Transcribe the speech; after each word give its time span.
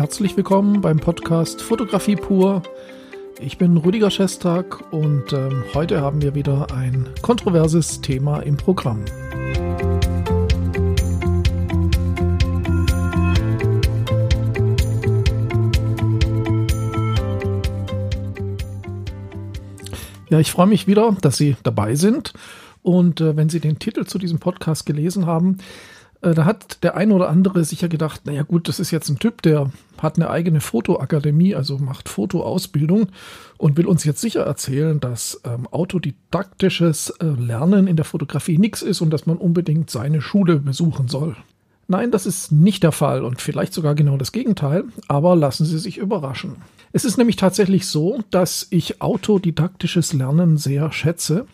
Herzlich 0.00 0.34
willkommen 0.34 0.80
beim 0.80 0.98
Podcast 0.98 1.60
Fotografie 1.60 2.16
pur. 2.16 2.62
Ich 3.38 3.58
bin 3.58 3.76
Rüdiger 3.76 4.10
Schestag 4.10 4.90
und 4.94 5.34
ähm, 5.34 5.62
heute 5.74 6.00
haben 6.00 6.22
wir 6.22 6.34
wieder 6.34 6.68
ein 6.72 7.06
kontroverses 7.20 8.00
Thema 8.00 8.40
im 8.40 8.56
Programm. 8.56 9.04
Ja, 20.30 20.40
ich 20.40 20.50
freue 20.50 20.66
mich 20.66 20.86
wieder, 20.86 21.14
dass 21.20 21.36
Sie 21.36 21.56
dabei 21.62 21.94
sind. 21.94 22.32
Und 22.82 23.20
äh, 23.20 23.36
wenn 23.36 23.50
Sie 23.50 23.60
den 23.60 23.78
Titel 23.78 24.06
zu 24.06 24.16
diesem 24.16 24.38
Podcast 24.38 24.86
gelesen 24.86 25.26
haben, 25.26 25.58
äh, 26.22 26.34
da 26.34 26.44
hat 26.44 26.82
der 26.82 26.96
ein 26.96 27.12
oder 27.12 27.28
andere 27.28 27.64
sicher 27.64 27.88
gedacht, 27.88 28.26
naja 28.26 28.42
gut, 28.42 28.68
das 28.68 28.80
ist 28.80 28.90
jetzt 28.90 29.08
ein 29.08 29.18
Typ, 29.18 29.42
der 29.42 29.70
hat 29.98 30.16
eine 30.16 30.30
eigene 30.30 30.60
Fotoakademie, 30.60 31.54
also 31.54 31.78
macht 31.78 32.08
Fotoausbildung 32.08 33.08
und 33.58 33.76
will 33.76 33.86
uns 33.86 34.04
jetzt 34.04 34.20
sicher 34.20 34.42
erzählen, 34.42 35.00
dass 35.00 35.40
ähm, 35.44 35.66
autodidaktisches 35.70 37.10
äh, 37.20 37.26
Lernen 37.26 37.86
in 37.86 37.96
der 37.96 38.04
Fotografie 38.04 38.58
nichts 38.58 38.82
ist 38.82 39.00
und 39.00 39.10
dass 39.10 39.26
man 39.26 39.36
unbedingt 39.36 39.90
seine 39.90 40.20
Schule 40.20 40.56
besuchen 40.56 41.08
soll. 41.08 41.36
Nein, 41.88 42.12
das 42.12 42.24
ist 42.24 42.52
nicht 42.52 42.84
der 42.84 42.92
Fall 42.92 43.24
und 43.24 43.40
vielleicht 43.42 43.72
sogar 43.72 43.96
genau 43.96 44.16
das 44.16 44.30
Gegenteil, 44.30 44.84
aber 45.08 45.34
lassen 45.34 45.66
Sie 45.66 45.78
sich 45.78 45.98
überraschen. 45.98 46.56
Es 46.92 47.04
ist 47.04 47.18
nämlich 47.18 47.36
tatsächlich 47.36 47.86
so, 47.86 48.20
dass 48.30 48.66
ich 48.70 49.02
autodidaktisches 49.02 50.12
Lernen 50.12 50.56
sehr 50.56 50.92
schätze. 50.92 51.46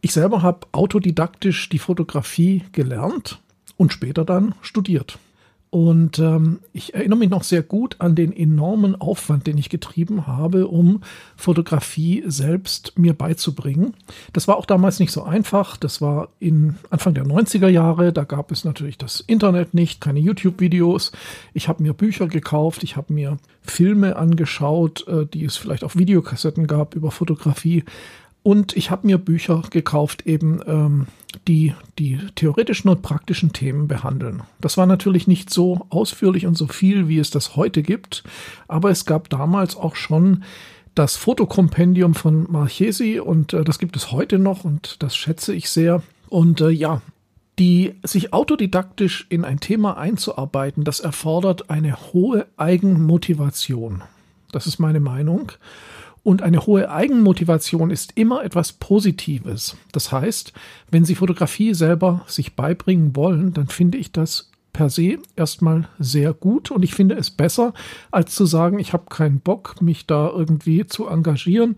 Ich 0.00 0.12
selber 0.12 0.42
habe 0.42 0.66
autodidaktisch 0.72 1.68
die 1.68 1.78
Fotografie 1.78 2.64
gelernt 2.72 3.40
und 3.76 3.92
später 3.92 4.24
dann 4.24 4.54
studiert. 4.62 5.18
Und 5.74 6.20
ähm, 6.20 6.60
ich 6.72 6.94
erinnere 6.94 7.18
mich 7.18 7.30
noch 7.30 7.42
sehr 7.42 7.64
gut 7.64 7.96
an 7.98 8.14
den 8.14 8.32
enormen 8.32 8.94
Aufwand, 8.94 9.48
den 9.48 9.58
ich 9.58 9.70
getrieben 9.70 10.28
habe, 10.28 10.68
um 10.68 11.00
Fotografie 11.34 12.22
selbst 12.28 12.96
mir 12.96 13.12
beizubringen. 13.12 13.92
Das 14.32 14.46
war 14.46 14.56
auch 14.56 14.66
damals 14.66 15.00
nicht 15.00 15.10
so 15.10 15.24
einfach. 15.24 15.76
Das 15.76 16.00
war 16.00 16.28
in 16.38 16.76
Anfang 16.90 17.14
der 17.14 17.24
90er 17.24 17.66
Jahre. 17.66 18.12
Da 18.12 18.22
gab 18.22 18.52
es 18.52 18.64
natürlich 18.64 18.98
das 18.98 19.18
Internet 19.18 19.74
nicht, 19.74 20.00
keine 20.00 20.20
YouTube-Videos. 20.20 21.10
Ich 21.54 21.66
habe 21.66 21.82
mir 21.82 21.92
Bücher 21.92 22.28
gekauft, 22.28 22.84
ich 22.84 22.96
habe 22.96 23.12
mir 23.12 23.38
Filme 23.60 24.14
angeschaut, 24.14 25.08
äh, 25.08 25.26
die 25.26 25.44
es 25.44 25.56
vielleicht 25.56 25.82
auf 25.82 25.96
Videokassetten 25.96 26.68
gab 26.68 26.94
über 26.94 27.10
Fotografie. 27.10 27.82
Und 28.44 28.76
ich 28.76 28.90
habe 28.90 29.06
mir 29.06 29.16
Bücher 29.16 29.62
gekauft, 29.70 30.26
eben 30.26 30.60
ähm, 30.66 31.06
die 31.48 31.72
die 31.98 32.20
theoretischen 32.34 32.90
und 32.90 33.00
praktischen 33.00 33.54
Themen 33.54 33.88
behandeln. 33.88 34.42
Das 34.60 34.76
war 34.76 34.84
natürlich 34.84 35.26
nicht 35.26 35.48
so 35.48 35.86
ausführlich 35.88 36.46
und 36.46 36.54
so 36.54 36.66
viel, 36.66 37.08
wie 37.08 37.18
es 37.18 37.30
das 37.30 37.56
heute 37.56 37.82
gibt, 37.82 38.22
aber 38.68 38.90
es 38.90 39.06
gab 39.06 39.30
damals 39.30 39.76
auch 39.76 39.96
schon 39.96 40.44
das 40.94 41.16
Fotokompendium 41.16 42.14
von 42.14 42.46
Marchesi 42.52 43.18
und 43.18 43.54
äh, 43.54 43.64
das 43.64 43.78
gibt 43.78 43.96
es 43.96 44.12
heute 44.12 44.38
noch 44.38 44.62
und 44.62 45.02
das 45.02 45.16
schätze 45.16 45.54
ich 45.54 45.70
sehr. 45.70 46.02
Und 46.28 46.60
äh, 46.60 46.68
ja, 46.68 47.00
die 47.58 47.94
sich 48.02 48.34
autodidaktisch 48.34 49.26
in 49.30 49.46
ein 49.46 49.58
Thema 49.58 49.96
einzuarbeiten, 49.96 50.84
das 50.84 51.00
erfordert 51.00 51.70
eine 51.70 52.12
hohe 52.12 52.46
Eigenmotivation. 52.58 54.02
Das 54.52 54.66
ist 54.66 54.78
meine 54.78 55.00
Meinung. 55.00 55.50
Und 56.24 56.40
eine 56.42 56.66
hohe 56.66 56.90
Eigenmotivation 56.90 57.90
ist 57.90 58.12
immer 58.16 58.42
etwas 58.42 58.72
Positives. 58.72 59.76
Das 59.92 60.10
heißt, 60.10 60.54
wenn 60.90 61.04
Sie 61.04 61.14
Fotografie 61.14 61.74
selber 61.74 62.22
sich 62.26 62.56
beibringen 62.56 63.14
wollen, 63.14 63.52
dann 63.52 63.68
finde 63.68 63.98
ich 63.98 64.10
das 64.10 64.50
per 64.72 64.90
se 64.90 65.18
erstmal 65.36 65.86
sehr 65.98 66.32
gut 66.32 66.70
und 66.70 66.82
ich 66.82 66.94
finde 66.94 67.14
es 67.14 67.30
besser, 67.30 67.74
als 68.10 68.34
zu 68.34 68.46
sagen, 68.46 68.78
ich 68.78 68.92
habe 68.92 69.04
keinen 69.08 69.38
Bock, 69.38 69.80
mich 69.80 70.06
da 70.06 70.28
irgendwie 70.28 70.86
zu 70.86 71.06
engagieren. 71.06 71.76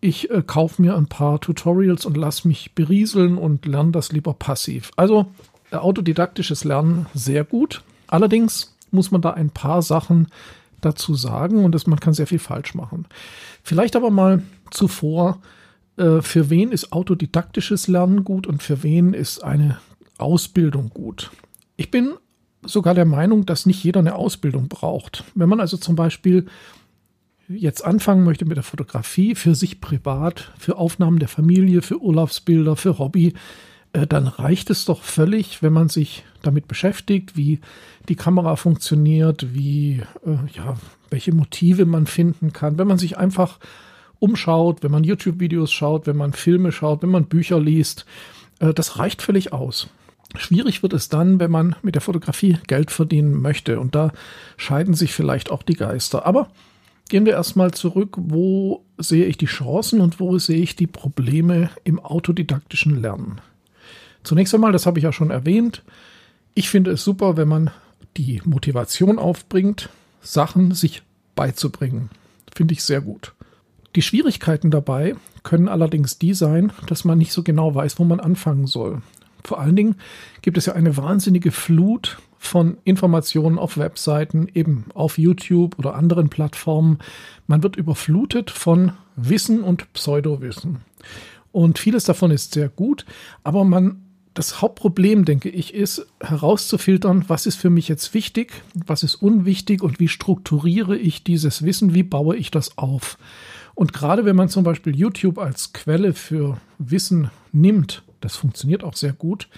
Ich 0.00 0.30
äh, 0.30 0.42
kaufe 0.46 0.80
mir 0.80 0.96
ein 0.96 1.06
paar 1.06 1.40
Tutorials 1.40 2.06
und 2.06 2.16
lasse 2.16 2.48
mich 2.48 2.74
berieseln 2.74 3.36
und 3.36 3.66
lerne 3.66 3.90
das 3.90 4.12
lieber 4.12 4.32
passiv. 4.32 4.92
Also 4.96 5.26
äh, 5.72 5.76
autodidaktisches 5.76 6.64
Lernen 6.64 7.06
sehr 7.14 7.44
gut. 7.44 7.82
Allerdings 8.06 8.74
muss 8.92 9.10
man 9.10 9.22
da 9.22 9.30
ein 9.30 9.50
paar 9.50 9.82
Sachen 9.82 10.28
dazu 10.84 11.14
sagen 11.14 11.64
und 11.64 11.74
das, 11.74 11.86
man 11.86 12.00
kann 12.00 12.14
sehr 12.14 12.26
viel 12.26 12.38
falsch 12.38 12.74
machen. 12.74 13.06
Vielleicht 13.62 13.96
aber 13.96 14.10
mal 14.10 14.42
zuvor, 14.70 15.40
äh, 15.96 16.20
für 16.20 16.50
wen 16.50 16.72
ist 16.72 16.92
autodidaktisches 16.92 17.88
Lernen 17.88 18.24
gut 18.24 18.46
und 18.46 18.62
für 18.62 18.82
wen 18.82 19.14
ist 19.14 19.42
eine 19.42 19.78
Ausbildung 20.18 20.90
gut. 20.90 21.30
Ich 21.76 21.90
bin 21.90 22.14
sogar 22.64 22.94
der 22.94 23.04
Meinung, 23.04 23.46
dass 23.46 23.66
nicht 23.66 23.82
jeder 23.82 24.00
eine 24.00 24.14
Ausbildung 24.14 24.68
braucht. 24.68 25.24
Wenn 25.34 25.48
man 25.48 25.60
also 25.60 25.76
zum 25.76 25.96
Beispiel 25.96 26.46
jetzt 27.48 27.84
anfangen 27.84 28.24
möchte 28.24 28.44
mit 28.44 28.56
der 28.56 28.64
Fotografie 28.64 29.34
für 29.34 29.54
sich 29.54 29.80
privat, 29.80 30.52
für 30.58 30.76
Aufnahmen 30.76 31.18
der 31.18 31.28
Familie, 31.28 31.82
für 31.82 32.00
Urlaubsbilder, 32.00 32.76
für 32.76 32.98
Hobby, 32.98 33.34
dann 33.92 34.26
reicht 34.26 34.70
es 34.70 34.84
doch 34.84 35.02
völlig, 35.02 35.62
wenn 35.62 35.72
man 35.72 35.88
sich 35.88 36.24
damit 36.42 36.66
beschäftigt, 36.66 37.36
wie 37.36 37.60
die 38.08 38.16
Kamera 38.16 38.56
funktioniert, 38.56 39.54
wie, 39.54 40.02
äh, 40.26 40.38
ja, 40.56 40.76
welche 41.10 41.34
Motive 41.34 41.84
man 41.84 42.06
finden 42.06 42.52
kann. 42.52 42.78
Wenn 42.78 42.88
man 42.88 42.98
sich 42.98 43.18
einfach 43.18 43.58
umschaut, 44.18 44.82
wenn 44.82 44.90
man 44.90 45.04
YouTube-Videos 45.04 45.72
schaut, 45.72 46.06
wenn 46.06 46.16
man 46.16 46.32
Filme 46.32 46.72
schaut, 46.72 47.02
wenn 47.02 47.10
man 47.10 47.26
Bücher 47.26 47.60
liest, 47.60 48.06
äh, 48.60 48.72
das 48.72 48.98
reicht 48.98 49.20
völlig 49.20 49.52
aus. 49.52 49.88
Schwierig 50.36 50.82
wird 50.82 50.94
es 50.94 51.10
dann, 51.10 51.38
wenn 51.38 51.50
man 51.50 51.76
mit 51.82 51.94
der 51.94 52.02
Fotografie 52.02 52.56
Geld 52.66 52.90
verdienen 52.90 53.42
möchte. 53.42 53.78
Und 53.78 53.94
da 53.94 54.12
scheiden 54.56 54.94
sich 54.94 55.12
vielleicht 55.12 55.50
auch 55.50 55.62
die 55.62 55.74
Geister. 55.74 56.24
Aber 56.24 56.48
gehen 57.10 57.26
wir 57.26 57.34
erstmal 57.34 57.72
zurück, 57.72 58.16
wo 58.16 58.84
sehe 58.96 59.26
ich 59.26 59.36
die 59.36 59.46
Chancen 59.46 60.00
und 60.00 60.20
wo 60.20 60.38
sehe 60.38 60.62
ich 60.62 60.76
die 60.76 60.86
Probleme 60.86 61.68
im 61.84 62.00
autodidaktischen 62.00 63.02
Lernen. 63.02 63.42
Zunächst 64.24 64.54
einmal, 64.54 64.72
das 64.72 64.86
habe 64.86 64.98
ich 64.98 65.04
ja 65.04 65.12
schon 65.12 65.30
erwähnt, 65.30 65.82
ich 66.54 66.68
finde 66.68 66.92
es 66.92 67.02
super, 67.02 67.36
wenn 67.36 67.48
man 67.48 67.70
die 68.16 68.42
Motivation 68.44 69.18
aufbringt, 69.18 69.88
Sachen 70.20 70.72
sich 70.72 71.02
beizubringen. 71.34 72.10
Finde 72.54 72.74
ich 72.74 72.84
sehr 72.84 73.00
gut. 73.00 73.32
Die 73.96 74.02
Schwierigkeiten 74.02 74.70
dabei 74.70 75.14
können 75.42 75.68
allerdings 75.68 76.18
die 76.18 76.34
sein, 76.34 76.72
dass 76.86 77.04
man 77.04 77.18
nicht 77.18 77.32
so 77.32 77.42
genau 77.42 77.74
weiß, 77.74 77.98
wo 77.98 78.04
man 78.04 78.20
anfangen 78.20 78.66
soll. 78.66 79.02
Vor 79.44 79.60
allen 79.60 79.76
Dingen 79.76 79.96
gibt 80.40 80.56
es 80.56 80.66
ja 80.66 80.74
eine 80.74 80.96
wahnsinnige 80.96 81.50
Flut 81.50 82.18
von 82.38 82.78
Informationen 82.84 83.58
auf 83.58 83.76
Webseiten, 83.76 84.48
eben 84.52 84.86
auf 84.94 85.18
YouTube 85.18 85.78
oder 85.78 85.94
anderen 85.94 86.28
Plattformen. 86.28 86.98
Man 87.46 87.62
wird 87.62 87.76
überflutet 87.76 88.50
von 88.50 88.92
Wissen 89.16 89.62
und 89.62 89.92
Pseudowissen. 89.92 90.80
Und 91.50 91.78
vieles 91.78 92.04
davon 92.04 92.30
ist 92.30 92.54
sehr 92.54 92.68
gut, 92.68 93.04
aber 93.44 93.64
man 93.64 94.01
das 94.34 94.62
Hauptproblem, 94.62 95.24
denke 95.24 95.48
ich, 95.48 95.74
ist 95.74 96.06
herauszufiltern, 96.20 97.24
was 97.28 97.46
ist 97.46 97.56
für 97.56 97.70
mich 97.70 97.88
jetzt 97.88 98.14
wichtig, 98.14 98.52
was 98.74 99.02
ist 99.02 99.16
unwichtig 99.16 99.82
und 99.82 100.00
wie 100.00 100.08
strukturiere 100.08 100.96
ich 100.96 101.22
dieses 101.22 101.64
Wissen, 101.64 101.94
wie 101.94 102.02
baue 102.02 102.36
ich 102.36 102.50
das 102.50 102.78
auf. 102.78 103.18
Und 103.74 103.92
gerade 103.92 104.24
wenn 104.24 104.36
man 104.36 104.48
zum 104.48 104.64
Beispiel 104.64 104.96
YouTube 104.96 105.38
als 105.38 105.72
Quelle 105.72 106.14
für 106.14 106.58
Wissen 106.78 107.30
nimmt, 107.52 108.02
das 108.20 108.36
funktioniert 108.36 108.84
auch 108.84 108.94
sehr 108.94 109.12
gut, 109.12 109.48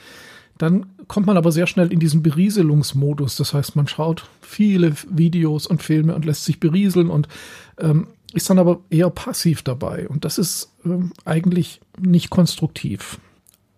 dann 0.59 0.87
kommt 1.09 1.27
man 1.27 1.37
aber 1.37 1.53
sehr 1.53 1.67
schnell 1.67 1.93
in 1.93 1.99
diesen 1.99 2.23
Berieselungsmodus. 2.23 3.37
Das 3.37 3.55
heißt, 3.55 3.77
man 3.77 3.89
schaut 3.89 4.29
viele 4.41 4.95
Videos 5.09 5.67
und 5.67 5.83
Filme 5.83 6.15
und 6.15 6.25
lässt 6.25 6.45
sich 6.45 6.61
berieseln 6.61 7.11
und 7.11 7.29
ähm, 7.79 8.07
ist 8.33 8.51
dann 8.51 8.59
aber 8.59 8.81
eher 8.91 9.11
passiv 9.11 9.63
dabei. 9.63 10.09
Und 10.09 10.25
das 10.25 10.39
ist 10.39 10.73
ähm, 10.85 11.13
eigentlich 11.25 11.81
nicht 11.99 12.31
konstruktiv. 12.31 13.19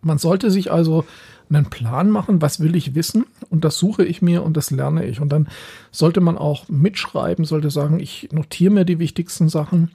Man 0.06 0.18
sollte 0.18 0.50
sich 0.50 0.70
also 0.70 1.04
einen 1.48 1.66
Plan 1.66 2.10
machen, 2.10 2.40
was 2.40 2.60
will 2.60 2.74
ich 2.76 2.94
wissen 2.94 3.26
und 3.50 3.64
das 3.64 3.78
suche 3.78 4.04
ich 4.04 4.22
mir 4.22 4.42
und 4.42 4.56
das 4.56 4.70
lerne 4.70 5.04
ich. 5.04 5.20
Und 5.20 5.30
dann 5.30 5.48
sollte 5.90 6.20
man 6.20 6.38
auch 6.38 6.68
mitschreiben, 6.68 7.44
sollte 7.44 7.70
sagen, 7.70 8.00
ich 8.00 8.28
notiere 8.32 8.72
mir 8.72 8.84
die 8.84 8.98
wichtigsten 8.98 9.48
Sachen. 9.48 9.90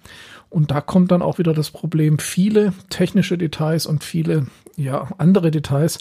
Und 0.50 0.72
da 0.72 0.82
kommt 0.82 1.12
dann 1.12 1.22
auch 1.22 1.40
wieder 1.40 1.54
das 1.54 1.72
Problem, 1.72 2.20
viele 2.20 2.74
technische 2.90 3.38
Details 3.38 3.86
und 3.86 4.04
viele 4.04 4.48
ja, 4.76 5.10
andere 5.18 5.50
Details 5.50 6.00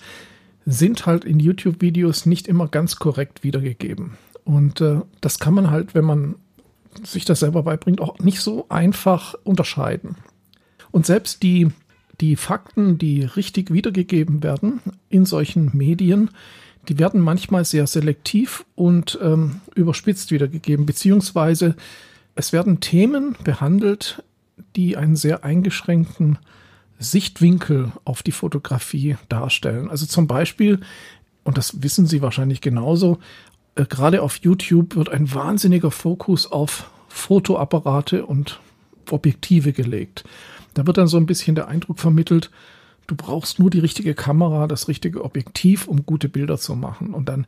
sind 0.67 1.06
halt 1.06 1.25
in 1.25 1.39
YouTube-Videos 1.39 2.27
nicht 2.27 2.49
immer 2.49 2.67
ganz 2.69 2.97
korrekt 2.97 3.45
wiedergegeben. 3.45 4.19
Und 4.45 4.81
äh, 4.81 5.01
das 5.21 5.39
kann 5.39 5.55
man 5.55 5.71
halt, 5.71 5.95
wenn 5.95 6.05
man 6.05 6.35
sich 7.05 7.25
das 7.25 7.41
selber 7.41 7.63
beibringt, 7.63 8.01
auch 8.01 8.19
nicht 8.19 8.41
so 8.41 8.67
einfach 8.69 9.35
unterscheiden. 9.45 10.17
Und 10.91 11.06
selbst 11.06 11.43
die 11.45 11.71
die 12.20 12.37
Fakten, 12.37 12.99
die 12.99 13.22
richtig 13.22 13.72
wiedergegeben 13.72 14.43
werden 14.43 14.81
in 15.08 15.25
solchen 15.25 15.70
Medien, 15.76 16.31
die 16.88 16.99
werden 16.99 17.20
manchmal 17.20 17.64
sehr 17.64 17.87
selektiv 17.87 18.64
und 18.75 19.19
ähm, 19.22 19.61
überspitzt 19.75 20.31
wiedergegeben, 20.31 20.87
beziehungsweise 20.87 21.76
es 22.34 22.52
werden 22.52 22.81
Themen 22.81 23.37
behandelt, 23.44 24.22
die 24.76 24.96
einen 24.96 25.17
sehr 25.17 25.44
eingeschränkten 25.44 26.38
Sichtwinkel 26.99 27.93
auf 28.05 28.22
die 28.22 28.32
Fotografie 28.32 29.17
darstellen. 29.28 29.90
Also 29.90 30.06
zum 30.06 30.26
Beispiel, 30.26 30.81
und 31.44 31.58
das 31.58 31.82
wissen 31.82 32.06
Sie 32.06 32.22
wahrscheinlich 32.22 32.61
genauso, 32.61 33.19
äh, 33.75 33.84
gerade 33.84 34.22
auf 34.22 34.37
YouTube 34.37 34.96
wird 34.96 35.08
ein 35.08 35.32
wahnsinniger 35.32 35.90
Fokus 35.90 36.50
auf 36.50 36.90
Fotoapparate 37.08 38.26
und 38.26 38.61
Objektive 39.11 39.72
gelegt. 39.72 40.25
Da 40.75 40.87
wird 40.87 40.99
dann 40.99 41.08
so 41.08 41.17
ein 41.17 41.26
bisschen 41.26 41.55
der 41.55 41.69
Eindruck 41.69 41.99
vermittelt, 41.99 42.50
du 43.11 43.17
brauchst 43.17 43.58
nur 43.58 43.70
die 43.70 43.81
richtige 43.81 44.14
Kamera, 44.14 44.67
das 44.67 44.88
richtige 44.88 45.25
Objektiv, 45.25 45.88
um 45.88 46.06
gute 46.06 46.28
Bilder 46.28 46.58
zu 46.58 46.76
machen. 46.76 47.12
Und 47.12 47.28
dann 47.28 47.46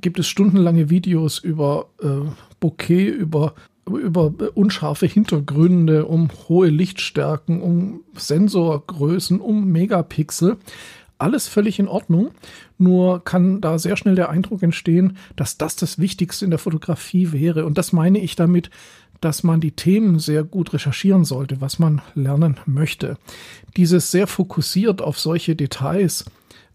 gibt 0.00 0.18
es 0.18 0.28
stundenlange 0.28 0.90
Videos 0.90 1.38
über 1.38 1.86
äh, 2.02 2.30
Bokeh, 2.60 3.08
über, 3.08 3.54
über 3.86 4.32
unscharfe 4.54 5.06
Hintergründe, 5.06 6.06
um 6.06 6.28
hohe 6.48 6.68
Lichtstärken, 6.68 7.60
um 7.60 8.00
Sensorgrößen, 8.14 9.40
um 9.40 9.72
Megapixel. 9.72 10.58
Alles 11.18 11.48
völlig 11.48 11.78
in 11.78 11.88
Ordnung. 11.88 12.32
Nur 12.78 13.24
kann 13.24 13.60
da 13.60 13.78
sehr 13.78 13.96
schnell 13.96 14.16
der 14.16 14.28
Eindruck 14.28 14.62
entstehen, 14.62 15.16
dass 15.36 15.56
das 15.56 15.76
das 15.76 15.98
Wichtigste 15.98 16.44
in 16.44 16.50
der 16.50 16.58
Fotografie 16.58 17.32
wäre. 17.32 17.64
Und 17.64 17.78
das 17.78 17.92
meine 17.92 18.18
ich 18.18 18.36
damit, 18.36 18.70
dass 19.22 19.44
man 19.44 19.60
die 19.60 19.70
Themen 19.70 20.18
sehr 20.18 20.42
gut 20.42 20.72
recherchieren 20.72 21.24
sollte, 21.24 21.60
was 21.60 21.78
man 21.78 22.02
lernen 22.14 22.58
möchte. 22.66 23.16
Dieses 23.76 24.10
sehr 24.10 24.26
fokussiert 24.26 25.00
auf 25.00 25.18
solche 25.18 25.56
Details, 25.56 26.24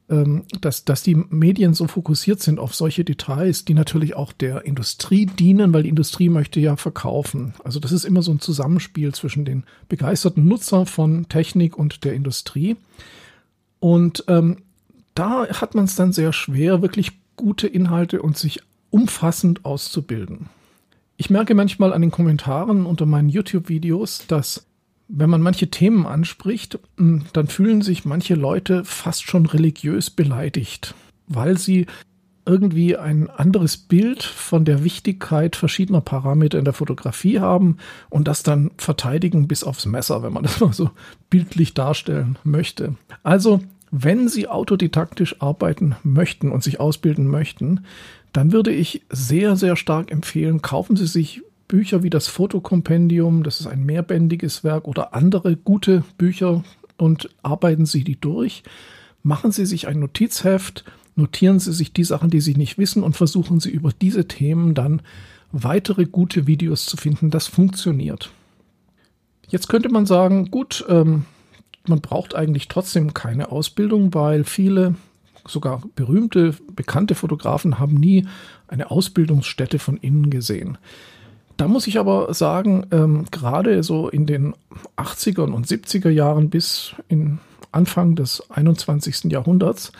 ähm, 0.10 0.46
dass, 0.62 0.86
dass 0.86 1.04
die 1.04 1.16
Medien 1.16 1.74
so 1.74 1.88
fokussiert 1.88 2.42
sind 2.42 2.60
auf 2.60 2.74
solche 2.74 3.04
Details, 3.04 3.66
die 3.66 3.74
natürlich 3.74 4.16
auch 4.16 4.32
der 4.32 4.66
Industrie 4.66 5.26
dienen, 5.26 5.74
weil 5.74 5.84
die 5.84 5.90
Industrie 5.90 6.30
möchte 6.30 6.62
ja 6.62 6.78
verkaufen. 6.78 7.54
Also 7.66 7.82
das 7.82 7.92
ist 7.92 8.06
immer 8.06 8.22
so 8.22 8.32
ein 8.32 8.40
Zusammenspiel 8.40 9.14
zwischen 9.14 9.44
den 9.44 9.64
begeisterten 9.90 10.48
Nutzern 10.48 10.86
von 10.86 11.28
Technik 11.28 11.78
und 11.78 12.06
der 12.06 12.14
Industrie. 12.14 12.78
Und 13.82 14.24
ähm, 14.30 14.64
da 15.16 15.48
hat 15.48 15.76
man 15.76 15.84
es 15.84 15.96
dann 15.96 16.14
sehr 16.14 16.32
schwer, 16.32 16.82
wirklich 16.82 17.12
gute 17.36 17.68
Inhalte 17.68 18.22
und 18.22 18.38
sich 18.38 18.62
umfassend 18.90 19.66
auszubilden. 19.66 20.48
Ich 21.18 21.31
merke 21.31 21.56
manchmal 21.56 21.94
an 21.94 22.02
den 22.02 22.12
Kommentaren 22.12 22.86
unter 22.86 23.08
meinen 23.08 23.30
YouTube-Videos, 23.30 24.28
dass 24.28 24.68
wenn 25.08 25.30
man 25.30 25.42
manche 25.42 25.69
Themen 25.69 26.06
anspricht, 26.06 26.80
dann 26.98 27.48
fühlen 27.48 27.81
sich 27.81 28.06
manche 28.06 28.36
Leute 28.36 28.86
fast 28.86 29.24
schon 29.24 29.48
religiös 29.48 30.12
beleidigt, 30.12 30.94
weil 31.28 31.58
sie 31.58 31.88
irgendwie 32.46 32.96
ein 32.96 33.30
anderes 33.30 33.78
Bild 33.78 34.24
von 34.24 34.64
der 34.64 34.84
Wichtigkeit 34.84 35.56
verschiedener 35.56 36.02
Parameter 36.02 36.60
in 36.60 36.66
der 36.66 36.74
Fotografie 36.74 37.40
haben 37.40 37.78
und 38.10 38.28
das 38.28 38.44
dann 38.44 38.72
verteidigen 38.78 39.48
bis 39.48 39.63
aufs 39.63 39.86
Messer, 39.86 40.24
wenn 40.24 40.34
man 40.34 40.44
das 40.44 40.60
mal 40.60 40.72
so 40.72 40.92
bildlich 41.30 41.74
darstellen 41.74 42.38
möchte. 42.44 42.96
Also, 43.24 43.62
wenn 43.90 44.28
Sie 44.28 44.48
autodidaktisch 44.48 45.42
arbeiten 45.42 45.96
möchten 46.04 46.52
und 46.52 46.63
sich 46.63 46.80
ausbilden 46.80 47.28
möchten, 47.28 47.86
dann 48.38 48.51
würde 48.51 48.72
ich 48.72 49.01
sehr, 49.10 49.56
sehr 49.56 49.75
stark 49.75 50.12
empfehlen, 50.12 50.62
kaufen 50.62 50.95
Sie 50.95 51.07
sich 51.07 51.42
Bücher 51.68 52.04
wie 52.04 52.12
das 52.12 52.28
Fotokompendium, 52.28 53.42
das 53.42 53.60
ist 53.60 53.66
ein 53.66 53.84
mehrbändiges 53.84 54.63
Werk 54.63 54.88
oder 54.88 55.16
andere 55.16 55.56
gute 55.56 56.04
Bücher 56.19 56.63
und 56.98 57.31
arbeiten 57.42 57.88
Sie 57.88 58.04
die 58.04 58.22
durch. 58.22 58.62
Machen 59.24 59.51
Sie 59.51 59.66
sich 59.66 59.88
ein 59.88 60.00
Notizheft, 60.00 60.86
notieren 61.16 61.57
Sie 61.57 61.74
sich 61.74 61.94
die 61.94 62.04
Sachen, 62.04 62.30
die 62.30 62.39
Sie 62.39 62.54
nicht 62.54 62.78
wissen 62.78 63.01
und 63.01 63.16
versuchen 63.16 63.60
Sie 63.60 63.72
über 63.72 63.89
diese 64.00 64.28
Themen 64.28 64.75
dann 64.75 65.01
weitere 65.51 66.06
gute 66.06 66.45
Videos 66.45 66.86
zu 66.86 66.95
finden. 66.95 67.31
Das 67.31 67.48
funktioniert. 67.48 68.30
Jetzt 69.48 69.68
könnte 69.68 69.89
man 69.89 70.06
sagen, 70.06 70.51
gut, 70.51 70.86
ähm, 70.88 71.25
man 71.88 72.01
braucht 72.01 72.36
eigentlich 72.36 72.68
trotzdem 72.68 73.16
keine 73.16 73.51
Ausbildung, 73.51 74.13
weil 74.13 74.44
viele, 74.44 74.94
sogar 75.48 75.82
berühmte, 75.96 76.56
bekannte 76.76 77.16
Fotografen 77.16 77.80
haben 77.80 77.96
nie 77.96 78.28
eine 78.68 78.92
Ausbildungsstätte 78.92 79.80
von 79.80 79.98
innen 79.98 80.30
gesehen. 80.30 80.78
Da 81.58 81.68
muss 81.68 81.88
ich 81.88 82.00
aber 82.00 82.34
sagen, 82.34 82.86
ähm, 82.92 83.26
gerade 83.32 83.82
so 83.82 84.10
in 84.10 84.28
den 84.28 84.54
80er 84.96 85.52
und 85.52 85.66
70er 85.66 86.10
Jahren 86.10 86.50
bis 86.50 86.94
in 87.08 87.40
Anfang 87.72 88.16
des 88.16 88.44
21. 88.52 89.32
Jahrhunderts, 89.32 89.92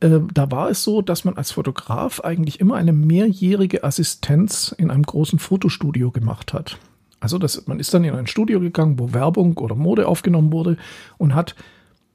äh, 0.00 0.20
da 0.32 0.50
war 0.50 0.70
es 0.70 0.84
so, 0.84 1.02
dass 1.02 1.24
man 1.24 1.36
als 1.36 1.50
Fotograf 1.50 2.20
eigentlich 2.20 2.60
immer 2.60 2.76
eine 2.76 2.92
mehrjährige 2.92 3.82
Assistenz 3.82 4.74
in 4.76 4.90
einem 4.90 5.02
großen 5.02 5.40
Fotostudio 5.40 6.12
gemacht 6.12 6.52
hat. 6.52 6.78
Also 7.18 7.38
das, 7.38 7.66
man 7.66 7.80
ist 7.80 7.92
dann 7.94 8.04
in 8.04 8.14
ein 8.14 8.26
Studio 8.26 8.60
gegangen, 8.60 8.98
wo 8.98 9.12
Werbung 9.12 9.56
oder 9.56 9.74
Mode 9.74 10.06
aufgenommen 10.06 10.52
wurde 10.52 10.76
und 11.16 11.34
hat 11.34 11.56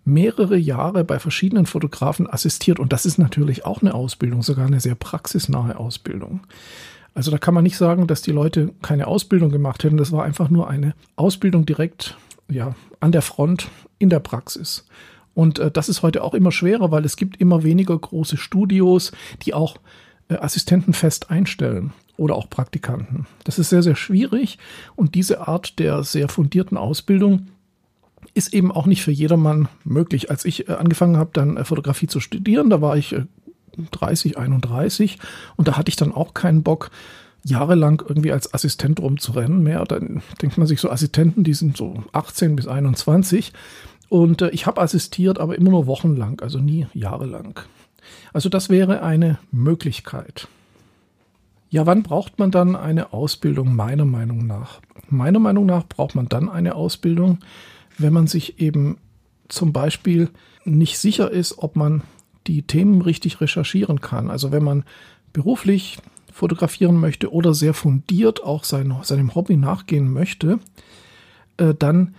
mehrere 0.09 0.57
Jahre 0.57 1.03
bei 1.03 1.19
verschiedenen 1.19 1.65
Fotografen 1.65 2.29
assistiert. 2.29 2.79
Und 2.79 2.93
das 2.93 3.05
ist 3.05 3.17
natürlich 3.17 3.65
auch 3.65 3.81
eine 3.81 3.93
Ausbildung, 3.93 4.41
sogar 4.41 4.65
eine 4.65 4.79
sehr 4.79 4.95
praxisnahe 4.95 5.77
Ausbildung. 5.77 6.41
Also 7.13 7.31
da 7.31 7.37
kann 7.37 7.53
man 7.53 7.63
nicht 7.63 7.77
sagen, 7.77 8.07
dass 8.07 8.21
die 8.21 8.31
Leute 8.31 8.71
keine 8.81 9.07
Ausbildung 9.07 9.51
gemacht 9.51 9.83
hätten. 9.83 9.97
Das 9.97 10.11
war 10.11 10.23
einfach 10.23 10.49
nur 10.49 10.69
eine 10.69 10.93
Ausbildung 11.15 11.65
direkt 11.65 12.17
ja, 12.47 12.75
an 12.99 13.11
der 13.11 13.21
Front 13.21 13.69
in 13.97 14.09
der 14.09 14.19
Praxis. 14.19 14.85
Und 15.33 15.59
äh, 15.59 15.71
das 15.71 15.89
ist 15.89 16.01
heute 16.01 16.23
auch 16.23 16.33
immer 16.33 16.51
schwerer, 16.51 16.91
weil 16.91 17.05
es 17.05 17.15
gibt 17.15 17.37
immer 17.37 17.63
weniger 17.63 17.97
große 17.97 18.37
Studios, 18.37 19.11
die 19.43 19.53
auch 19.53 19.77
äh, 20.29 20.35
Assistenten 20.35 20.93
fest 20.93 21.29
einstellen 21.29 21.93
oder 22.17 22.35
auch 22.35 22.49
Praktikanten. 22.49 23.25
Das 23.43 23.59
ist 23.59 23.69
sehr, 23.69 23.83
sehr 23.83 23.95
schwierig 23.95 24.57
und 24.95 25.15
diese 25.15 25.47
Art 25.47 25.79
der 25.79 26.03
sehr 26.03 26.27
fundierten 26.27 26.77
Ausbildung 26.77 27.47
ist 28.33 28.53
eben 28.53 28.71
auch 28.71 28.85
nicht 28.85 29.03
für 29.03 29.11
jedermann 29.11 29.67
möglich. 29.83 30.29
Als 30.29 30.45
ich 30.45 30.69
äh, 30.69 30.73
angefangen 30.73 31.17
habe, 31.17 31.31
dann 31.33 31.57
äh, 31.57 31.63
Fotografie 31.63 32.07
zu 32.07 32.19
studieren, 32.19 32.69
da 32.69 32.81
war 32.81 32.97
ich 32.97 33.13
äh, 33.13 33.25
30, 33.91 34.37
31 34.37 35.17
und 35.55 35.67
da 35.67 35.77
hatte 35.77 35.89
ich 35.89 35.95
dann 35.95 36.11
auch 36.11 36.33
keinen 36.33 36.63
Bock, 36.63 36.91
jahrelang 37.45 38.03
irgendwie 38.05 38.31
als 38.31 38.53
Assistent 38.53 38.99
rumzurennen 38.99 39.63
mehr. 39.63 39.83
Dann 39.85 40.21
denkt 40.41 40.57
man 40.57 40.67
sich 40.67 40.81
so, 40.81 40.89
Assistenten, 40.89 41.43
die 41.43 41.53
sind 41.53 41.77
so 41.77 42.03
18 42.11 42.55
bis 42.55 42.67
21 42.67 43.53
und 44.09 44.41
äh, 44.41 44.49
ich 44.49 44.65
habe 44.65 44.81
assistiert, 44.81 45.39
aber 45.39 45.55
immer 45.55 45.71
nur 45.71 45.87
wochenlang, 45.87 46.41
also 46.41 46.59
nie 46.59 46.87
jahrelang. 46.93 47.59
Also 48.33 48.49
das 48.49 48.69
wäre 48.69 49.03
eine 49.03 49.39
Möglichkeit. 49.51 50.47
Ja, 51.69 51.85
wann 51.85 52.01
braucht 52.01 52.39
man 52.39 52.49
dann 52.49 52.75
eine 52.75 53.13
Ausbildung 53.13 53.75
meiner 53.75 54.05
Meinung 54.05 54.47
nach? 54.47 54.81
Meiner 55.09 55.39
Meinung 55.39 55.67
nach 55.67 55.87
braucht 55.87 56.15
man 56.15 56.27
dann 56.27 56.49
eine 56.49 56.75
Ausbildung, 56.75 57.39
wenn 57.99 58.13
man 58.13 58.27
sich 58.27 58.59
eben 58.59 58.97
zum 59.47 59.73
Beispiel 59.73 60.29
nicht 60.65 60.97
sicher 60.97 61.31
ist, 61.31 61.57
ob 61.59 61.75
man 61.75 62.03
die 62.47 62.63
Themen 62.63 63.01
richtig 63.01 63.41
recherchieren 63.41 64.01
kann. 64.01 64.29
Also 64.29 64.51
wenn 64.51 64.63
man 64.63 64.83
beruflich 65.33 65.99
fotografieren 66.31 66.99
möchte 66.99 67.31
oder 67.31 67.53
sehr 67.53 67.73
fundiert 67.73 68.43
auch 68.43 68.63
sein, 68.63 68.95
seinem 69.03 69.35
Hobby 69.35 69.57
nachgehen 69.57 70.11
möchte, 70.11 70.59
äh, 71.57 71.73
dann 71.77 72.15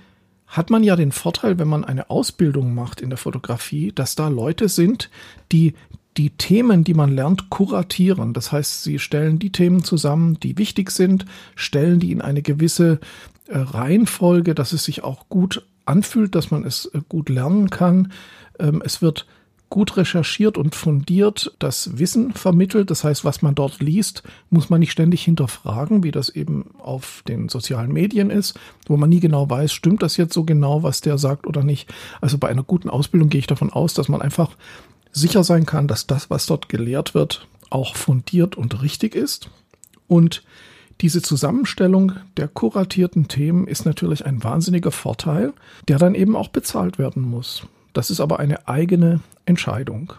hat 0.47 0.69
man 0.69 0.83
ja 0.83 0.97
den 0.97 1.13
Vorteil, 1.13 1.59
wenn 1.59 1.69
man 1.69 1.85
eine 1.85 2.11
Ausbildung 2.11 2.75
macht 2.75 3.01
in 3.01 3.09
der 3.09 3.19
Fotografie, 3.19 3.93
dass 3.95 4.17
da 4.17 4.29
Leute 4.29 4.69
sind, 4.69 5.11
die 5.53 5.75
die 6.17 6.31
Themen, 6.31 6.83
die 6.83 6.95
man 6.95 7.13
lernt, 7.13 7.51
kuratieren. 7.51 8.35
Das 8.35 8.51
heißt, 8.51 8.83
sie 8.83 8.99
stellen 8.99 9.39
die 9.39 9.53
Themen 9.53 9.85
zusammen, 9.85 10.39
die 10.41 10.59
wichtig 10.59 10.91
sind, 10.91 11.25
stellen 11.55 12.01
die 12.01 12.11
in 12.11 12.21
eine 12.21 12.43
gewisse 12.43 12.99
äh, 13.51 13.59
Reihenfolge, 13.59 14.55
dass 14.55 14.73
es 14.73 14.85
sich 14.85 15.05
auch 15.05 15.29
gut 15.29 15.67
anfühlt, 15.85 16.35
dass 16.35 16.51
man 16.51 16.65
es 16.65 16.87
äh, 16.87 17.01
gut 17.09 17.29
lernen 17.29 17.71
kann. 17.71 18.13
Ähm, 18.59 18.83
es 18.85 19.03
wird 19.03 19.27
gut 19.71 19.97
recherchiert 19.97 20.59
und 20.59 20.75
fundiert 20.75 21.55
das 21.61 21.99
Wissen 21.99 22.33
vermittelt. 22.33 22.91
Das 22.91 23.05
heißt, 23.05 23.25
was 23.25 23.41
man 23.41 23.55
dort 23.55 23.81
liest, 23.81 24.25
muss 24.51 24.69
man 24.69 24.81
nicht 24.81 24.91
ständig 24.91 25.23
hinterfragen, 25.23 26.03
wie 26.03 26.11
das 26.11 26.29
eben 26.29 26.75
auf 26.79 27.23
den 27.29 27.49
sozialen 27.49 27.93
Medien 27.93 28.31
ist, 28.31 28.59
wo 28.87 28.97
man 28.97 29.09
nie 29.09 29.21
genau 29.21 29.49
weiß, 29.49 29.73
stimmt 29.73 30.03
das 30.03 30.17
jetzt 30.17 30.35
so 30.35 30.45
genau, 30.45 30.83
was 30.83 31.01
der 31.01 31.19
sagt 31.19 31.47
oder 31.47 31.63
nicht. 31.63 31.89
Also 32.21 32.37
bei 32.37 32.49
einer 32.49 32.65
guten 32.65 32.91
Ausbildung 32.91 33.29
gehe 33.29 33.39
ich 33.39 33.47
davon 33.47 33.71
aus, 33.71 33.95
dass 33.95 34.09
man 34.09 34.21
einfach 34.21 34.57
sicher 35.13 35.45
sein 35.45 35.67
kann, 35.67 35.87
dass 35.87 36.07
das, 36.07 36.31
was 36.31 36.47
dort 36.47 36.69
gelehrt 36.69 37.15
wird, 37.15 37.47
auch 37.71 37.95
fundiert 37.95 38.57
und 38.57 38.83
richtig 38.83 39.15
ist. 39.15 39.51
Und 40.09 40.43
diese 41.01 41.23
Zusammenstellung 41.23 42.13
der 42.37 42.49
kuratierten 42.49 43.29
Themen 43.29 43.67
ist 43.67 43.87
natürlich 43.87 44.27
ein 44.27 44.45
wahnsinniger 44.45 44.91
Vorteil, 44.91 45.53
der 45.89 45.99
dann 45.99 46.15
eben 46.15 46.37
auch 46.37 46.49
bezahlt 46.49 46.99
werden 46.99 47.23
muss. 47.23 47.67
Das 47.93 48.11
ist 48.11 48.21
aber 48.21 48.39
eine 48.39 48.69
eigene 48.69 49.21
Entscheidung. 49.47 50.13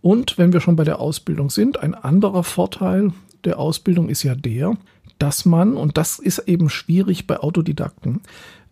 Und 0.00 0.38
wenn 0.38 0.52
wir 0.52 0.60
schon 0.60 0.76
bei 0.76 0.84
der 0.84 1.00
Ausbildung 1.00 1.50
sind, 1.50 1.80
ein 1.80 1.94
anderer 1.94 2.44
Vorteil 2.44 3.12
der 3.44 3.58
Ausbildung 3.58 4.08
ist 4.08 4.22
ja 4.22 4.34
der, 4.34 4.76
dass 5.18 5.44
man, 5.44 5.76
und 5.76 5.96
das 5.98 6.18
ist 6.18 6.38
eben 6.40 6.70
schwierig 6.70 7.26
bei 7.26 7.40
Autodidakten, 7.40 8.20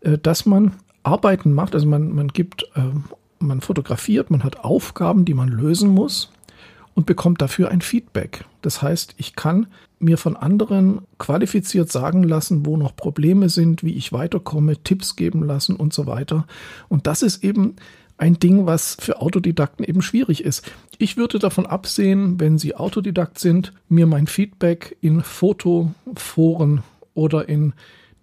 äh, 0.00 0.18
dass 0.18 0.46
man 0.46 0.72
Arbeiten 1.02 1.52
macht, 1.52 1.74
also 1.74 1.86
man, 1.86 2.12
man 2.14 2.28
gibt, 2.28 2.64
äh, 2.74 2.82
man 3.38 3.60
fotografiert, 3.60 4.30
man 4.30 4.44
hat 4.44 4.64
Aufgaben, 4.64 5.24
die 5.24 5.34
man 5.34 5.48
lösen 5.48 5.90
muss 5.90 6.30
und 6.96 7.04
bekommt 7.06 7.42
dafür 7.42 7.70
ein 7.70 7.82
Feedback. 7.82 8.46
Das 8.62 8.82
heißt, 8.82 9.14
ich 9.18 9.36
kann 9.36 9.66
mir 9.98 10.16
von 10.16 10.34
anderen 10.34 11.02
qualifiziert 11.18 11.92
sagen 11.92 12.22
lassen, 12.22 12.66
wo 12.66 12.76
noch 12.76 12.96
Probleme 12.96 13.50
sind, 13.50 13.84
wie 13.84 13.94
ich 13.94 14.12
weiterkomme, 14.12 14.82
Tipps 14.82 15.14
geben 15.14 15.44
lassen 15.44 15.76
und 15.76 15.92
so 15.92 16.06
weiter. 16.06 16.46
Und 16.88 17.06
das 17.06 17.22
ist 17.22 17.44
eben 17.44 17.76
ein 18.16 18.38
Ding, 18.38 18.64
was 18.64 18.96
für 18.98 19.20
Autodidakten 19.20 19.84
eben 19.84 20.00
schwierig 20.00 20.42
ist. 20.42 20.64
Ich 20.96 21.18
würde 21.18 21.38
davon 21.38 21.66
absehen, 21.66 22.40
wenn 22.40 22.56
Sie 22.56 22.74
Autodidakt 22.74 23.38
sind, 23.38 23.74
mir 23.90 24.06
mein 24.06 24.26
Feedback 24.26 24.96
in 25.02 25.22
Fotoforen 25.22 26.82
oder 27.12 27.46
in 27.46 27.74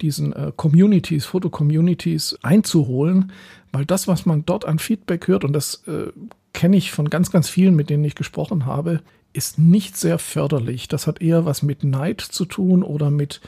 diesen 0.01 0.33
äh, 0.33 0.51
Communities, 0.55 1.25
Foto-Communities 1.25 2.39
einzuholen, 2.41 3.31
weil 3.71 3.85
das, 3.85 4.07
was 4.07 4.25
man 4.25 4.45
dort 4.45 4.65
an 4.65 4.79
Feedback 4.79 5.27
hört, 5.27 5.43
und 5.43 5.53
das 5.53 5.83
äh, 5.87 6.11
kenne 6.53 6.77
ich 6.77 6.91
von 6.91 7.09
ganz, 7.09 7.31
ganz 7.31 7.49
vielen, 7.49 7.75
mit 7.75 7.89
denen 7.89 8.05
ich 8.05 8.15
gesprochen 8.15 8.65
habe, 8.65 9.01
ist 9.33 9.57
nicht 9.57 9.97
sehr 9.97 10.19
förderlich. 10.19 10.87
Das 10.87 11.07
hat 11.07 11.21
eher 11.21 11.45
was 11.45 11.63
mit 11.63 11.83
Neid 11.83 12.21
zu 12.21 12.45
tun 12.45 12.83
oder 12.83 13.09
mit 13.09 13.41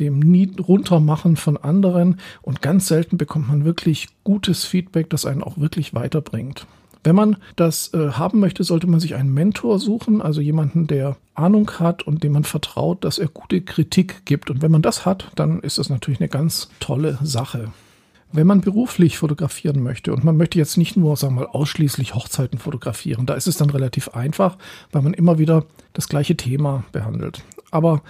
dem 0.00 0.22
Runtermachen 0.60 1.36
von 1.36 1.56
anderen 1.56 2.20
und 2.42 2.62
ganz 2.62 2.86
selten 2.86 3.18
bekommt 3.18 3.48
man 3.48 3.64
wirklich 3.64 4.08
gutes 4.22 4.64
Feedback, 4.64 5.10
das 5.10 5.26
einen 5.26 5.42
auch 5.42 5.58
wirklich 5.58 5.94
weiterbringt. 5.94 6.66
Wenn 7.04 7.16
man 7.16 7.36
das 7.56 7.94
äh, 7.94 8.10
haben 8.12 8.40
möchte, 8.40 8.64
sollte 8.64 8.86
man 8.86 9.00
sich 9.00 9.14
einen 9.14 9.32
Mentor 9.32 9.78
suchen, 9.78 10.20
also 10.20 10.40
jemanden, 10.40 10.86
der 10.86 11.16
Ahnung 11.34 11.70
hat 11.78 12.02
und 12.02 12.22
dem 12.22 12.32
man 12.32 12.44
vertraut, 12.44 13.04
dass 13.04 13.18
er 13.18 13.28
gute 13.28 13.60
Kritik 13.60 14.24
gibt. 14.24 14.50
Und 14.50 14.62
wenn 14.62 14.72
man 14.72 14.82
das 14.82 15.06
hat, 15.06 15.30
dann 15.36 15.60
ist 15.60 15.78
das 15.78 15.90
natürlich 15.90 16.20
eine 16.20 16.28
ganz 16.28 16.68
tolle 16.80 17.18
Sache. 17.22 17.72
Wenn 18.30 18.46
man 18.46 18.60
beruflich 18.60 19.16
fotografieren 19.16 19.82
möchte 19.82 20.12
und 20.12 20.22
man 20.22 20.36
möchte 20.36 20.58
jetzt 20.58 20.76
nicht 20.76 20.96
nur, 20.96 21.16
sagen 21.16 21.36
wir 21.36 21.42
mal, 21.42 21.50
ausschließlich 21.50 22.14
Hochzeiten 22.14 22.58
fotografieren, 22.58 23.24
da 23.24 23.34
ist 23.34 23.46
es 23.46 23.56
dann 23.56 23.70
relativ 23.70 24.10
einfach, 24.10 24.58
weil 24.92 25.02
man 25.02 25.14
immer 25.14 25.38
wieder 25.38 25.64
das 25.94 26.08
gleiche 26.08 26.36
Thema 26.36 26.84
behandelt. 26.92 27.42
Aber 27.70 28.02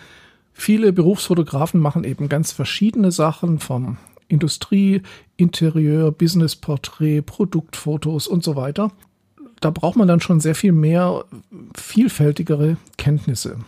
viele 0.53 0.93
Berufsfotografen 0.93 1.81
machen 1.81 2.03
eben 2.03 2.29
ganz 2.29 2.51
verschiedene 2.51 3.13
Sachen 3.13 3.61
vom 3.61 3.97
Industrie, 4.27 5.03
Interieur, 5.37 6.11
Businessporträt, 6.11 7.23
Produktfotos 7.23 8.27
und 8.27 8.43
so 8.43 8.57
weiter. 8.57 8.91
Da 9.61 9.71
braucht 9.71 9.97
man 9.97 10.09
dann 10.09 10.21
schon 10.21 10.41
sehr 10.41 10.55
viel 10.55 10.73
mehr 10.73 11.25
vielfältigere 11.77 12.77
Kenntnisse. 12.97 13.59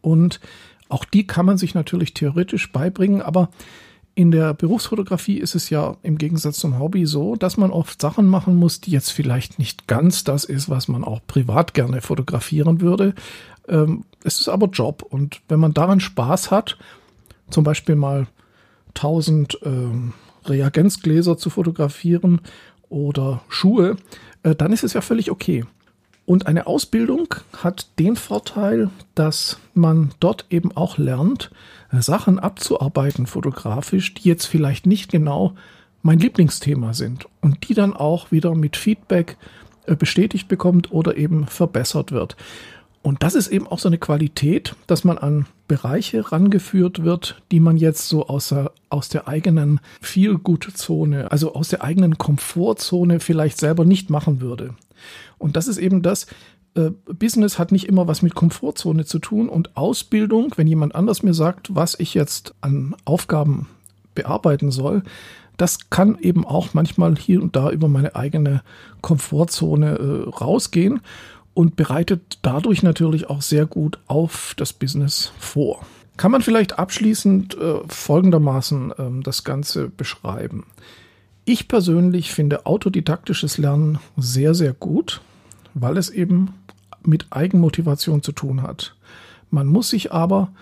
Und 0.00 0.40
auch 0.88 1.04
die 1.04 1.26
kann 1.26 1.46
man 1.46 1.58
sich 1.58 1.74
natürlich 1.74 2.14
theoretisch 2.14 2.72
beibringen, 2.72 3.22
aber 3.22 3.50
in 4.18 4.32
der 4.32 4.52
Berufsfotografie 4.52 5.38
ist 5.38 5.54
es 5.54 5.70
ja 5.70 5.96
im 6.02 6.18
Gegensatz 6.18 6.58
zum 6.58 6.80
Hobby 6.80 7.06
so, 7.06 7.36
dass 7.36 7.56
man 7.56 7.70
oft 7.70 8.02
Sachen 8.02 8.26
machen 8.26 8.56
muss, 8.56 8.80
die 8.80 8.90
jetzt 8.90 9.12
vielleicht 9.12 9.60
nicht 9.60 9.86
ganz 9.86 10.24
das 10.24 10.42
ist, 10.42 10.68
was 10.68 10.88
man 10.88 11.04
auch 11.04 11.20
privat 11.28 11.72
gerne 11.72 12.00
fotografieren 12.00 12.80
würde. 12.80 13.14
Ähm, 13.68 14.02
es 14.24 14.40
ist 14.40 14.48
aber 14.48 14.66
Job 14.66 15.06
und 15.08 15.40
wenn 15.48 15.60
man 15.60 15.72
daran 15.72 16.00
Spaß 16.00 16.50
hat, 16.50 16.78
zum 17.48 17.62
Beispiel 17.62 17.94
mal 17.94 18.26
1000 18.96 19.60
ähm, 19.62 20.14
Reagenzgläser 20.46 21.38
zu 21.38 21.48
fotografieren 21.48 22.40
oder 22.88 23.42
Schuhe, 23.48 23.98
äh, 24.42 24.56
dann 24.56 24.72
ist 24.72 24.82
es 24.82 24.94
ja 24.94 25.00
völlig 25.00 25.30
okay. 25.30 25.64
Und 26.28 26.46
eine 26.46 26.66
Ausbildung 26.66 27.36
hat 27.56 27.86
den 27.98 28.14
Vorteil, 28.14 28.90
dass 29.14 29.58
man 29.72 30.10
dort 30.20 30.44
eben 30.50 30.76
auch 30.76 30.98
lernt, 30.98 31.50
äh, 31.90 32.02
Sachen 32.02 32.38
abzuarbeiten 32.38 33.26
fotografisch, 33.26 34.12
die 34.12 34.28
jetzt 34.28 34.44
vielleicht 34.44 34.84
nicht 34.84 35.10
genau 35.10 35.54
mein 36.02 36.18
Lieblingsthema 36.18 36.92
sind 36.92 37.26
und 37.40 37.66
die 37.66 37.72
dann 37.72 37.94
auch 37.94 38.30
wieder 38.30 38.54
mit 38.54 38.76
Feedback 38.76 39.38
äh, 39.86 39.96
bestätigt 39.96 40.48
bekommt 40.48 40.92
oder 40.92 41.16
eben 41.16 41.46
verbessert 41.46 42.12
wird. 42.12 42.36
Und 43.02 43.22
das 43.22 43.34
ist 43.34 43.48
eben 43.48 43.66
auch 43.66 43.78
so 43.78 43.88
eine 43.88 43.98
Qualität, 43.98 44.74
dass 44.86 45.04
man 45.04 45.18
an 45.18 45.46
Bereiche 45.68 46.32
rangeführt 46.32 47.04
wird, 47.04 47.40
die 47.52 47.60
man 47.60 47.76
jetzt 47.76 48.08
so 48.08 48.26
aus 48.26 48.48
der, 48.48 48.72
aus 48.88 49.08
der 49.08 49.28
eigenen 49.28 49.80
Feel-Good-Zone, 50.00 51.30
also 51.30 51.54
aus 51.54 51.68
der 51.68 51.84
eigenen 51.84 52.18
Komfortzone 52.18 53.20
vielleicht 53.20 53.58
selber 53.58 53.84
nicht 53.84 54.10
machen 54.10 54.40
würde. 54.40 54.74
Und 55.38 55.56
das 55.56 55.68
ist 55.68 55.78
eben 55.78 56.02
das, 56.02 56.26
äh, 56.74 56.90
Business 57.06 57.58
hat 57.58 57.72
nicht 57.72 57.88
immer 57.88 58.08
was 58.08 58.22
mit 58.22 58.34
Komfortzone 58.34 59.04
zu 59.04 59.18
tun 59.18 59.48
und 59.48 59.76
Ausbildung, 59.76 60.52
wenn 60.56 60.66
jemand 60.66 60.94
anders 60.94 61.22
mir 61.22 61.34
sagt, 61.34 61.74
was 61.74 61.98
ich 61.98 62.14
jetzt 62.14 62.54
an 62.60 62.94
Aufgaben 63.04 63.68
bearbeiten 64.14 64.70
soll, 64.70 65.02
das 65.56 65.90
kann 65.90 66.18
eben 66.20 66.46
auch 66.46 66.72
manchmal 66.72 67.16
hier 67.16 67.42
und 67.42 67.56
da 67.56 67.70
über 67.70 67.88
meine 67.88 68.14
eigene 68.14 68.62
Komfortzone 69.02 69.98
äh, 69.98 70.28
rausgehen 70.28 71.00
und 71.58 71.74
bereitet 71.74 72.38
dadurch 72.42 72.84
natürlich 72.84 73.28
auch 73.28 73.42
sehr 73.42 73.66
gut 73.66 73.98
auf 74.06 74.54
das 74.56 74.72
Business 74.72 75.32
vor. 75.40 75.84
Kann 76.16 76.30
man 76.30 76.40
vielleicht 76.40 76.78
abschließend 76.78 77.58
äh, 77.58 77.80
folgendermaßen 77.88 78.92
äh, 78.92 79.22
das 79.24 79.42
Ganze 79.42 79.88
beschreiben. 79.88 80.66
Ich 81.44 81.66
persönlich 81.66 82.30
finde 82.30 82.64
autodidaktisches 82.64 83.58
Lernen 83.58 83.98
sehr, 84.16 84.54
sehr 84.54 84.72
gut, 84.72 85.20
weil 85.74 85.96
es 85.96 86.10
eben 86.10 86.54
mit 87.02 87.26
Eigenmotivation 87.30 88.22
zu 88.22 88.30
tun 88.30 88.62
hat. 88.62 88.94
Man 89.50 89.66
muss 89.66 89.88
sich 89.90 90.12
aber 90.12 90.52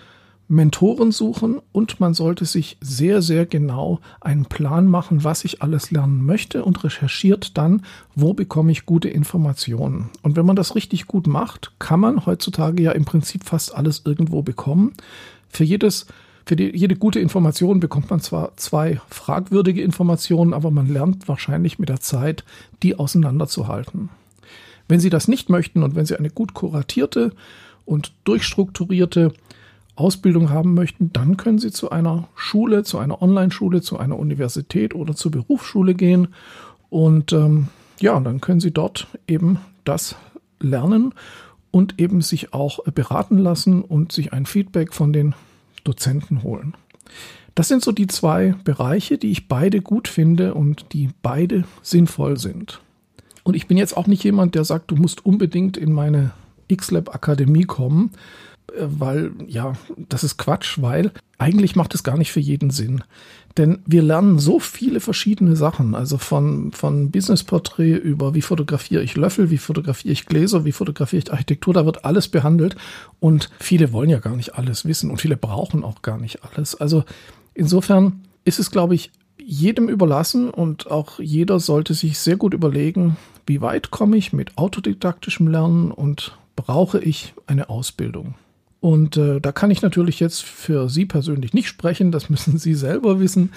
Mentoren 0.48 1.10
suchen 1.10 1.60
und 1.72 1.98
man 1.98 2.14
sollte 2.14 2.44
sich 2.44 2.76
sehr, 2.80 3.20
sehr 3.20 3.46
genau 3.46 4.00
einen 4.20 4.46
Plan 4.46 4.86
machen, 4.86 5.24
was 5.24 5.44
ich 5.44 5.60
alles 5.60 5.90
lernen 5.90 6.24
möchte 6.24 6.64
und 6.64 6.84
recherchiert 6.84 7.58
dann, 7.58 7.82
wo 8.14 8.32
bekomme 8.32 8.70
ich 8.70 8.86
gute 8.86 9.08
Informationen. 9.08 10.10
Und 10.22 10.36
wenn 10.36 10.46
man 10.46 10.56
das 10.56 10.76
richtig 10.76 11.06
gut 11.06 11.26
macht, 11.26 11.72
kann 11.80 11.98
man 11.98 12.26
heutzutage 12.26 12.82
ja 12.82 12.92
im 12.92 13.04
Prinzip 13.04 13.44
fast 13.44 13.74
alles 13.74 14.02
irgendwo 14.04 14.42
bekommen. 14.42 14.92
Für 15.48 15.64
jedes 15.64 16.06
für 16.48 16.54
die, 16.54 16.76
jede 16.76 16.94
gute 16.94 17.18
Information 17.18 17.80
bekommt 17.80 18.08
man 18.08 18.20
zwar 18.20 18.56
zwei 18.56 19.00
fragwürdige 19.10 19.82
Informationen, 19.82 20.54
aber 20.54 20.70
man 20.70 20.86
lernt 20.86 21.26
wahrscheinlich 21.26 21.80
mit 21.80 21.88
der 21.88 21.98
Zeit, 21.98 22.44
die 22.84 22.96
auseinanderzuhalten. 22.96 24.10
Wenn 24.86 25.00
Sie 25.00 25.10
das 25.10 25.26
nicht 25.26 25.50
möchten 25.50 25.82
und 25.82 25.96
wenn 25.96 26.06
Sie 26.06 26.16
eine 26.16 26.30
gut 26.30 26.54
kuratierte 26.54 27.32
und 27.84 28.12
durchstrukturierte 28.22 29.32
Ausbildung 29.96 30.50
haben 30.50 30.74
möchten, 30.74 31.12
dann 31.12 31.36
können 31.36 31.58
Sie 31.58 31.72
zu 31.72 31.90
einer 31.90 32.28
Schule, 32.34 32.84
zu 32.84 32.98
einer 32.98 33.22
Online-Schule, 33.22 33.80
zu 33.80 33.98
einer 33.98 34.18
Universität 34.18 34.94
oder 34.94 35.16
zur 35.16 35.30
Berufsschule 35.30 35.94
gehen. 35.94 36.28
Und 36.90 37.32
ähm, 37.32 37.68
ja, 37.98 38.18
dann 38.20 38.40
können 38.40 38.60
Sie 38.60 38.70
dort 38.70 39.08
eben 39.26 39.58
das 39.84 40.16
lernen 40.60 41.14
und 41.70 41.98
eben 41.98 42.20
sich 42.20 42.52
auch 42.52 42.84
beraten 42.84 43.38
lassen 43.38 43.82
und 43.82 44.12
sich 44.12 44.32
ein 44.32 44.46
Feedback 44.46 44.92
von 44.94 45.12
den 45.12 45.34
Dozenten 45.84 46.42
holen. 46.42 46.74
Das 47.54 47.68
sind 47.68 47.82
so 47.82 47.90
die 47.90 48.06
zwei 48.06 48.54
Bereiche, 48.64 49.16
die 49.16 49.30
ich 49.30 49.48
beide 49.48 49.80
gut 49.80 50.08
finde 50.08 50.52
und 50.54 50.92
die 50.92 51.10
beide 51.22 51.64
sinnvoll 51.82 52.38
sind. 52.38 52.80
Und 53.44 53.56
ich 53.56 53.66
bin 53.66 53.78
jetzt 53.78 53.96
auch 53.96 54.06
nicht 54.06 54.24
jemand, 54.24 54.54
der 54.54 54.64
sagt, 54.64 54.90
du 54.90 54.96
musst 54.96 55.24
unbedingt 55.24 55.76
in 55.76 55.92
meine 55.92 56.32
XLab 56.70 57.14
Akademie 57.14 57.64
kommen, 57.64 58.10
äh, 58.12 58.45
weil 58.76 59.32
ja, 59.46 59.74
das 60.08 60.24
ist 60.24 60.36
Quatsch, 60.38 60.80
weil 60.80 61.12
eigentlich 61.38 61.76
macht 61.76 61.94
es 61.94 62.02
gar 62.02 62.16
nicht 62.16 62.32
für 62.32 62.40
jeden 62.40 62.70
Sinn. 62.70 63.02
Denn 63.56 63.78
wir 63.86 64.02
lernen 64.02 64.38
so 64.38 64.58
viele 64.60 65.00
verschiedene 65.00 65.56
Sachen, 65.56 65.94
also 65.94 66.18
von, 66.18 66.72
von 66.72 67.10
Business-Porträt 67.10 67.96
über 67.96 68.34
wie 68.34 68.42
fotografiere 68.42 69.02
ich 69.02 69.16
Löffel, 69.16 69.50
wie 69.50 69.58
fotografiere 69.58 70.12
ich 70.12 70.26
Gläser, 70.26 70.66
wie 70.66 70.72
fotografiere 70.72 71.22
ich 71.22 71.32
Architektur, 71.32 71.72
da 71.72 71.86
wird 71.86 72.04
alles 72.04 72.28
behandelt 72.28 72.76
und 73.18 73.50
viele 73.58 73.92
wollen 73.92 74.10
ja 74.10 74.18
gar 74.18 74.36
nicht 74.36 74.56
alles 74.56 74.84
wissen 74.84 75.10
und 75.10 75.20
viele 75.20 75.38
brauchen 75.38 75.84
auch 75.84 76.02
gar 76.02 76.18
nicht 76.18 76.44
alles. 76.44 76.74
Also 76.74 77.04
insofern 77.54 78.20
ist 78.44 78.58
es, 78.58 78.70
glaube 78.70 78.94
ich, 78.94 79.10
jedem 79.38 79.88
überlassen 79.88 80.50
und 80.50 80.90
auch 80.90 81.18
jeder 81.18 81.58
sollte 81.58 81.94
sich 81.94 82.18
sehr 82.18 82.36
gut 82.36 82.52
überlegen, 82.52 83.16
wie 83.46 83.60
weit 83.60 83.90
komme 83.90 84.16
ich 84.16 84.32
mit 84.32 84.58
autodidaktischem 84.58 85.46
Lernen 85.46 85.92
und 85.92 86.36
brauche 86.56 86.98
ich 86.98 87.32
eine 87.46 87.70
Ausbildung. 87.70 88.34
Und 88.86 89.16
äh, 89.16 89.40
da 89.40 89.50
kann 89.50 89.72
ich 89.72 89.82
natürlich 89.82 90.20
jetzt 90.20 90.44
für 90.44 90.88
Sie 90.88 91.06
persönlich 91.06 91.52
nicht 91.52 91.66
sprechen, 91.66 92.12
das 92.12 92.30
müssen 92.30 92.56
Sie 92.56 92.74
selber 92.74 93.18
wissen. 93.18 93.50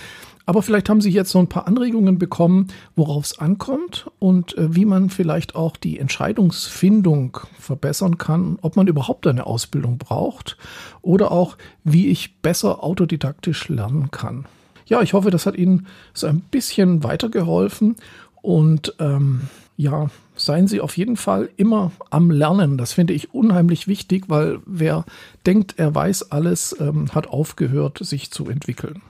Aber 0.47 0.63
vielleicht 0.63 0.89
haben 0.89 1.01
Sie 1.01 1.11
jetzt 1.11 1.29
so 1.29 1.37
ein 1.37 1.45
paar 1.45 1.67
Anregungen 1.67 2.17
bekommen, 2.17 2.69
worauf 2.95 3.25
es 3.25 3.37
ankommt 3.37 4.09
und 4.17 4.57
äh, 4.57 4.75
wie 4.75 4.85
man 4.85 5.11
vielleicht 5.11 5.53
auch 5.53 5.77
die 5.77 5.99
Entscheidungsfindung 5.99 7.37
verbessern 7.59 8.17
kann, 8.17 8.57
ob 8.63 8.75
man 8.75 8.87
überhaupt 8.87 9.27
eine 9.27 9.45
Ausbildung 9.45 9.99
braucht 9.99 10.57
oder 11.03 11.31
auch, 11.31 11.57
wie 11.83 12.07
ich 12.07 12.37
besser 12.41 12.83
autodidaktisch 12.83 13.69
lernen 13.69 14.09
kann. 14.09 14.47
Ja, 14.87 15.03
ich 15.03 15.13
hoffe, 15.13 15.29
das 15.29 15.45
hat 15.45 15.55
Ihnen 15.55 15.85
so 16.15 16.25
ein 16.25 16.39
bisschen 16.39 17.03
weitergeholfen 17.03 17.97
und 18.41 18.95
ähm, 18.99 19.41
ja, 19.77 20.09
seien 20.35 20.67
Sie 20.67 20.81
auf 20.81 20.97
jeden 20.97 21.17
Fall 21.17 21.49
immer 21.57 21.91
am 22.09 22.31
Lernen. 22.31 22.77
Das 22.77 22.93
finde 22.93 23.13
ich 23.13 23.33
unheimlich 23.33 23.87
wichtig, 23.87 24.25
weil 24.27 24.59
wer 24.65 25.05
denkt, 25.45 25.75
er 25.77 25.93
weiß 25.93 26.31
alles, 26.31 26.75
ähm, 26.79 27.13
hat 27.13 27.27
aufgehört, 27.27 27.99
sich 28.01 28.31
zu 28.31 28.49
entwickeln. 28.49 29.01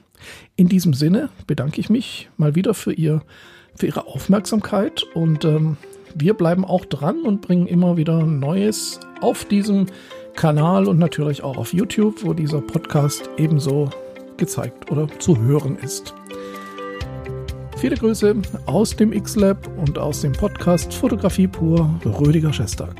In 0.55 0.67
diesem 0.67 0.93
Sinne 0.93 1.29
bedanke 1.47 1.79
ich 1.79 1.89
mich 1.89 2.29
mal 2.37 2.55
wieder 2.55 2.73
für, 2.73 2.93
ihr, 2.93 3.21
für 3.75 3.87
Ihre 3.87 4.07
Aufmerksamkeit 4.07 5.03
und 5.13 5.45
ähm, 5.45 5.77
wir 6.15 6.33
bleiben 6.33 6.65
auch 6.65 6.85
dran 6.85 7.21
und 7.21 7.41
bringen 7.41 7.67
immer 7.67 7.97
wieder 7.97 8.25
Neues 8.25 8.99
auf 9.21 9.45
diesem 9.45 9.87
Kanal 10.35 10.87
und 10.87 10.99
natürlich 10.99 11.43
auch 11.43 11.57
auf 11.57 11.73
YouTube, 11.73 12.23
wo 12.23 12.33
dieser 12.33 12.61
Podcast 12.61 13.29
ebenso 13.37 13.89
gezeigt 14.37 14.91
oder 14.91 15.07
zu 15.19 15.37
hören 15.37 15.77
ist. 15.77 16.13
Viele 17.79 17.95
Grüße 17.95 18.35
aus 18.65 18.93
dem 18.93 19.13
X-Lab 19.13 19.69
und 19.77 19.97
aus 19.97 20.19
dem 20.19 20.33
Podcast 20.33 20.93
Fotografie 20.93 21.47
pur, 21.47 21.89
Rüdiger 22.03 22.51
Schestag. 22.51 22.93